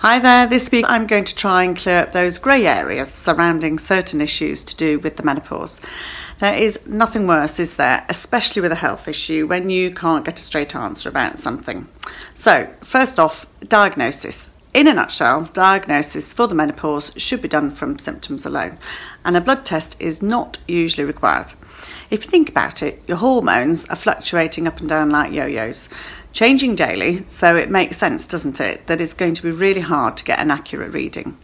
Hi 0.00 0.20
there, 0.20 0.46
this 0.46 0.70
week 0.70 0.84
I'm 0.88 1.08
going 1.08 1.24
to 1.24 1.34
try 1.34 1.64
and 1.64 1.76
clear 1.76 1.96
up 1.96 2.12
those 2.12 2.38
grey 2.38 2.68
areas 2.68 3.12
surrounding 3.12 3.80
certain 3.80 4.20
issues 4.20 4.62
to 4.62 4.76
do 4.76 5.00
with 5.00 5.16
the 5.16 5.24
menopause. 5.24 5.80
There 6.38 6.54
is 6.54 6.78
nothing 6.86 7.26
worse, 7.26 7.58
is 7.58 7.74
there, 7.74 8.06
especially 8.08 8.62
with 8.62 8.70
a 8.70 8.76
health 8.76 9.08
issue, 9.08 9.48
when 9.48 9.70
you 9.70 9.92
can't 9.92 10.24
get 10.24 10.38
a 10.38 10.42
straight 10.42 10.76
answer 10.76 11.08
about 11.08 11.36
something. 11.36 11.88
So, 12.36 12.72
first 12.80 13.18
off, 13.18 13.44
diagnosis. 13.66 14.50
In 14.74 14.86
a 14.86 14.92
nutshell, 14.92 15.48
diagnosis 15.54 16.32
for 16.32 16.46
the 16.46 16.54
menopause 16.54 17.12
should 17.16 17.40
be 17.40 17.48
done 17.48 17.70
from 17.70 17.98
symptoms 17.98 18.44
alone, 18.44 18.76
and 19.24 19.36
a 19.36 19.40
blood 19.40 19.64
test 19.64 19.96
is 19.98 20.22
not 20.22 20.58
usually 20.68 21.06
required. 21.06 21.54
If 22.10 22.24
you 22.24 22.30
think 22.30 22.50
about 22.50 22.82
it, 22.82 23.02
your 23.06 23.16
hormones 23.16 23.86
are 23.86 23.96
fluctuating 23.96 24.66
up 24.66 24.78
and 24.80 24.88
down 24.88 25.08
like 25.08 25.32
yo 25.32 25.46
yos, 25.46 25.88
changing 26.32 26.76
daily, 26.76 27.24
so 27.28 27.56
it 27.56 27.70
makes 27.70 27.96
sense, 27.96 28.26
doesn't 28.26 28.60
it, 28.60 28.86
that 28.86 29.00
it's 29.00 29.14
going 29.14 29.34
to 29.34 29.42
be 29.42 29.50
really 29.50 29.80
hard 29.80 30.18
to 30.18 30.24
get 30.24 30.38
an 30.38 30.50
accurate 30.50 30.92
reading. 30.92 31.38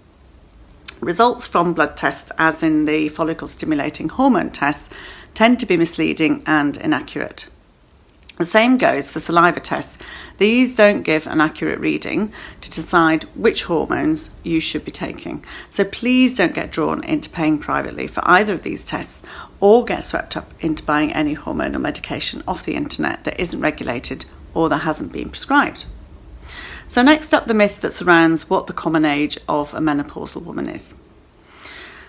Results 1.01 1.47
from 1.47 1.73
blood 1.73 1.97
tests, 1.97 2.31
as 2.39 2.63
in 2.63 2.85
the 2.85 3.09
follicle 3.09 3.49
stimulating 3.49 4.11
hormone 4.11 4.51
tests, 4.51 4.91
tend 5.33 5.59
to 5.61 5.67
be 5.67 5.79
misleading 5.79 6.43
and 6.47 6.77
inaccurate. 6.77 7.49
The 8.37 8.45
same 8.45 8.79
goes 8.79 9.11
for 9.11 9.21
saliva 9.21 9.61
tests. 9.61 10.03
These 10.39 10.75
don't 10.75 11.03
give 11.03 11.29
an 11.29 11.41
accurate 11.41 11.79
reading 11.79 12.33
to 12.63 12.71
decide 12.71 13.23
which 13.37 13.65
hormones 13.65 14.31
you 14.43 14.59
should 14.59 14.85
be 14.85 14.91
taking. 14.91 15.45
So 15.71 15.85
please 15.85 16.37
don't 16.37 16.55
get 16.55 16.73
drawn 16.73 17.05
into 17.05 17.31
paying 17.31 17.59
privately 17.59 18.09
for 18.09 18.23
either 18.25 18.55
of 18.55 18.65
these 18.65 18.85
tests 18.85 19.23
or 19.61 19.85
get 19.85 20.03
swept 20.03 20.37
up 20.37 20.53
into 20.59 20.83
buying 20.83 21.13
any 21.13 21.37
hormonal 21.37 21.81
medication 21.81 22.43
off 22.49 22.65
the 22.65 22.75
internet 22.75 23.23
that 23.23 23.39
isn't 23.39 23.61
regulated 23.61 24.25
or 24.53 24.69
that 24.69 24.79
hasn't 24.79 25.13
been 25.13 25.31
prescribed. 25.31 25.85
So, 26.89 27.03
next 27.03 27.33
up, 27.33 27.47
the 27.47 27.55
myth 27.55 27.81
that 27.81 27.93
surrounds 27.93 28.51
what 28.51 28.67
the 28.67 28.73
common 28.73 29.05
age 29.05 29.39
of 29.49 29.73
a 29.75 29.79
menopausal 29.79 30.43
woman 30.43 30.69
is. 30.69 30.97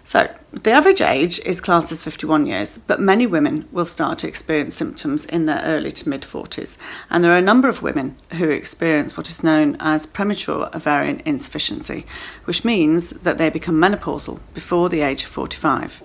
So, 0.07 0.31
the 0.51 0.69
average 0.71 1.01
age 1.01 1.39
is 1.39 1.59
classed 1.59 1.91
as 1.91 2.03
51 2.03 2.45
years, 2.45 2.77
but 2.77 3.01
many 3.01 3.25
women 3.25 3.67
will 3.71 3.85
start 3.85 4.19
to 4.19 4.27
experience 4.27 4.75
symptoms 4.75 5.25
in 5.25 5.47
their 5.47 5.63
early 5.65 5.89
to 5.89 6.07
mid 6.07 6.21
40s. 6.21 6.77
And 7.09 7.23
there 7.23 7.31
are 7.31 7.39
a 7.39 7.41
number 7.41 7.67
of 7.67 7.81
women 7.81 8.15
who 8.33 8.51
experience 8.51 9.17
what 9.17 9.29
is 9.29 9.43
known 9.43 9.77
as 9.79 10.05
premature 10.05 10.69
ovarian 10.75 11.23
insufficiency, 11.25 12.05
which 12.43 12.63
means 12.63 13.09
that 13.09 13.39
they 13.39 13.49
become 13.49 13.81
menopausal 13.81 14.39
before 14.53 14.89
the 14.89 15.01
age 15.01 15.23
of 15.23 15.29
45 15.29 16.03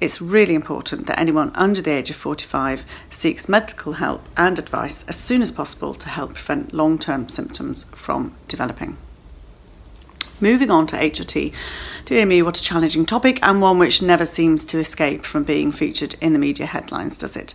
it's 0.00 0.20
really 0.20 0.54
important 0.54 1.06
that 1.06 1.18
anyone 1.18 1.50
under 1.56 1.82
the 1.82 1.90
age 1.90 2.08
of 2.08 2.14
45 2.14 2.84
seeks 3.10 3.48
medical 3.48 3.94
help 3.94 4.28
and 4.36 4.56
advice 4.56 5.04
as 5.08 5.16
soon 5.16 5.42
as 5.42 5.50
possible 5.50 5.92
to 5.94 6.08
help 6.08 6.34
prevent 6.34 6.72
long 6.72 6.98
term 6.98 7.28
symptoms 7.28 7.84
from 7.90 8.32
developing. 8.46 8.96
Moving 10.40 10.70
on 10.70 10.86
to 10.88 10.96
HRT. 10.96 11.52
Dear 12.04 12.24
me, 12.24 12.42
what 12.42 12.58
a 12.58 12.62
challenging 12.62 13.04
topic, 13.04 13.40
and 13.42 13.60
one 13.60 13.78
which 13.78 14.00
never 14.00 14.24
seems 14.24 14.64
to 14.66 14.78
escape 14.78 15.24
from 15.24 15.42
being 15.42 15.72
featured 15.72 16.14
in 16.20 16.32
the 16.32 16.38
media 16.38 16.66
headlines, 16.66 17.18
does 17.18 17.36
it? 17.36 17.54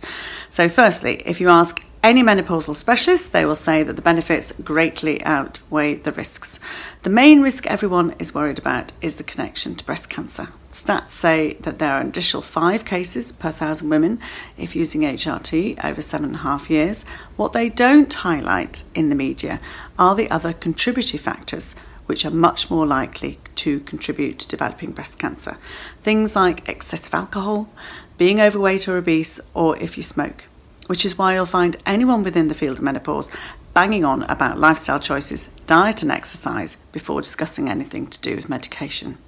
So, 0.50 0.68
firstly, 0.68 1.22
if 1.24 1.40
you 1.40 1.48
ask 1.48 1.82
any 2.02 2.22
menopausal 2.22 2.76
specialist, 2.76 3.32
they 3.32 3.46
will 3.46 3.56
say 3.56 3.82
that 3.82 3.94
the 3.94 4.02
benefits 4.02 4.52
greatly 4.62 5.24
outweigh 5.24 5.94
the 5.94 6.12
risks. 6.12 6.60
The 7.02 7.08
main 7.08 7.40
risk 7.40 7.66
everyone 7.66 8.14
is 8.18 8.34
worried 8.34 8.58
about 8.58 8.92
is 9.00 9.16
the 9.16 9.24
connection 9.24 9.74
to 9.76 9.84
breast 9.86 10.10
cancer. 10.10 10.48
Stats 10.70 11.10
say 11.10 11.54
that 11.60 11.78
there 11.78 11.94
are 11.94 12.02
an 12.02 12.08
additional 12.08 12.42
five 12.42 12.84
cases 12.84 13.32
per 13.32 13.50
thousand 13.50 13.88
women 13.88 14.20
if 14.58 14.76
using 14.76 15.00
HRT 15.00 15.82
over 15.82 16.02
seven 16.02 16.26
and 16.26 16.34
a 16.34 16.40
half 16.40 16.68
years. 16.68 17.06
What 17.36 17.54
they 17.54 17.70
don't 17.70 18.12
highlight 18.12 18.84
in 18.94 19.08
the 19.08 19.14
media 19.14 19.58
are 19.98 20.14
the 20.14 20.30
other 20.30 20.52
contributory 20.52 21.18
factors 21.18 21.74
which 22.06 22.24
are 22.24 22.30
much 22.30 22.70
more 22.70 22.86
likely 22.86 23.38
to 23.56 23.80
contribute 23.80 24.38
to 24.40 24.48
developing 24.48 24.92
breast 24.92 25.18
cancer. 25.18 25.56
Things 26.02 26.36
like 26.36 26.68
excessive 26.68 27.14
alcohol, 27.14 27.70
being 28.18 28.40
overweight 28.40 28.88
or 28.88 28.96
obese, 28.96 29.40
or 29.54 29.76
if 29.78 29.96
you 29.96 30.02
smoke 30.02 30.44
which 30.86 31.04
is 31.04 31.16
why 31.16 31.34
you'll 31.34 31.46
find 31.46 31.76
anyone 31.86 32.22
within 32.22 32.48
the 32.48 32.54
field 32.54 32.78
of 32.78 32.84
menopause 32.84 33.30
banging 33.72 34.04
on 34.04 34.22
about 34.24 34.58
lifestyle 34.58 35.00
choices, 35.00 35.46
diet, 35.66 36.02
and 36.02 36.10
exercise 36.10 36.76
before 36.92 37.20
discussing 37.20 37.68
anything 37.68 38.06
to 38.06 38.20
do 38.20 38.36
with 38.36 38.48
medication. 38.48 39.18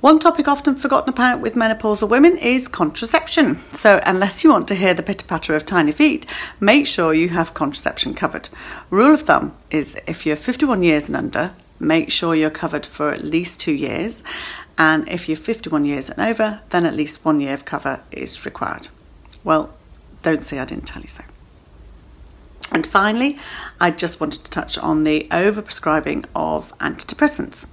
One 0.00 0.18
topic 0.18 0.48
often 0.48 0.74
forgotten 0.74 1.10
about 1.10 1.40
with 1.40 1.54
menopausal 1.54 2.08
women 2.08 2.36
is 2.38 2.66
contraception. 2.66 3.60
So, 3.72 4.00
unless 4.04 4.42
you 4.42 4.50
want 4.50 4.66
to 4.68 4.74
hear 4.74 4.94
the 4.94 5.02
pitter 5.02 5.26
patter 5.26 5.54
of 5.54 5.64
tiny 5.64 5.92
feet, 5.92 6.26
make 6.58 6.88
sure 6.88 7.14
you 7.14 7.28
have 7.28 7.54
contraception 7.54 8.14
covered. 8.14 8.48
Rule 8.90 9.14
of 9.14 9.22
thumb 9.22 9.54
is 9.70 9.96
if 10.08 10.26
you're 10.26 10.34
51 10.34 10.82
years 10.82 11.06
and 11.06 11.16
under, 11.16 11.52
make 11.82 12.10
sure 12.10 12.34
you're 12.34 12.50
covered 12.50 12.86
for 12.86 13.10
at 13.10 13.24
least 13.24 13.60
two 13.60 13.72
years. 13.72 14.22
And 14.78 15.08
if 15.08 15.28
you're 15.28 15.36
51 15.36 15.84
years 15.84 16.08
and 16.08 16.20
over, 16.20 16.62
then 16.70 16.86
at 16.86 16.94
least 16.94 17.24
one 17.24 17.40
year 17.40 17.54
of 17.54 17.64
cover 17.64 18.02
is 18.10 18.44
required. 18.44 18.88
Well, 19.44 19.74
don't 20.22 20.42
say 20.42 20.58
I 20.58 20.64
didn't 20.64 20.86
tell 20.86 21.02
you 21.02 21.08
so. 21.08 21.24
And 22.70 22.86
finally, 22.86 23.38
I 23.80 23.90
just 23.90 24.20
wanted 24.20 24.44
to 24.44 24.50
touch 24.50 24.78
on 24.78 25.04
the 25.04 25.26
overprescribing 25.30 26.24
of 26.34 26.76
antidepressants. 26.78 27.66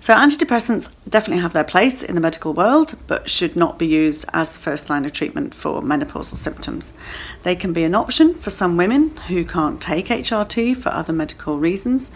So, 0.00 0.14
antidepressants 0.14 0.92
definitely 1.08 1.42
have 1.42 1.54
their 1.54 1.64
place 1.64 2.04
in 2.04 2.14
the 2.14 2.20
medical 2.20 2.54
world, 2.54 2.94
but 3.08 3.28
should 3.28 3.56
not 3.56 3.80
be 3.80 3.86
used 3.86 4.24
as 4.32 4.52
the 4.52 4.60
first 4.60 4.88
line 4.88 5.04
of 5.04 5.12
treatment 5.12 5.56
for 5.56 5.82
menopausal 5.82 6.36
symptoms. 6.36 6.92
They 7.42 7.56
can 7.56 7.72
be 7.72 7.82
an 7.82 7.96
option 7.96 8.34
for 8.34 8.50
some 8.50 8.76
women 8.76 9.16
who 9.26 9.44
can't 9.44 9.80
take 9.80 10.06
HRT 10.06 10.76
for 10.76 10.90
other 10.90 11.12
medical 11.12 11.58
reasons, 11.58 12.12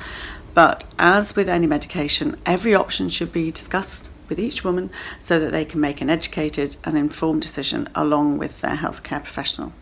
but 0.55 0.85
as 0.99 1.35
with 1.35 1.49
any 1.49 1.67
medication, 1.67 2.37
every 2.45 2.75
option 2.75 3.09
should 3.09 3.33
be 3.33 3.51
discussed 3.51 4.11
with 4.29 4.39
each 4.39 4.65
woman 4.65 4.91
so 5.21 5.39
that 5.39 5.53
they 5.53 5.65
can 5.65 5.81
make 5.81 6.01
an 6.01 6.11
educated 6.11 6.77
and 6.85 6.97
informed 6.97 7.43
decision 7.43 7.89
along 7.95 8.39
with 8.39 8.61
their 8.61 8.77
healthcare 8.77 9.23
professional. 9.23 9.73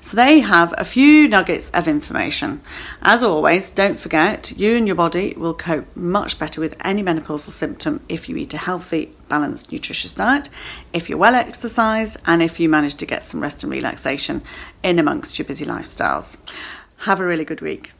So 0.00 0.16
they 0.16 0.38
have 0.38 0.72
a 0.78 0.84
few 0.84 1.26
nuggets 1.26 1.70
of 1.70 1.88
information. 1.88 2.60
As 3.02 3.24
always, 3.24 3.70
don't 3.70 3.98
forget 3.98 4.52
you 4.56 4.76
and 4.76 4.86
your 4.86 4.94
body 4.94 5.34
will 5.36 5.54
cope 5.54 5.86
much 5.96 6.38
better 6.38 6.60
with 6.60 6.76
any 6.84 7.02
menopausal 7.02 7.50
symptom 7.50 8.00
if 8.08 8.28
you 8.28 8.36
eat 8.36 8.54
a 8.54 8.58
healthy, 8.58 9.12
balanced, 9.28 9.72
nutritious 9.72 10.14
diet, 10.14 10.48
if 10.92 11.08
you're 11.08 11.18
well 11.18 11.34
exercised, 11.34 12.18
and 12.24 12.40
if 12.40 12.60
you 12.60 12.68
manage 12.68 12.94
to 12.96 13.06
get 13.06 13.24
some 13.24 13.40
rest 13.40 13.64
and 13.64 13.72
relaxation 13.72 14.42
in 14.84 15.00
amongst 15.00 15.38
your 15.38 15.46
busy 15.46 15.66
lifestyles. 15.66 16.36
Have 16.98 17.18
a 17.18 17.26
really 17.26 17.44
good 17.44 17.60
week. 17.60 17.95